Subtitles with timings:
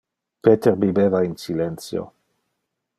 [0.43, 2.03] Peter bibeva in silentio.